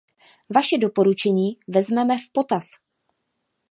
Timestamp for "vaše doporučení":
0.55-1.57